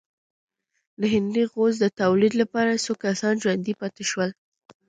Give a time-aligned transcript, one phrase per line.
[1.01, 4.29] د هندي غوز د تولید لپاره څو کسان ژوندي پاتې شول.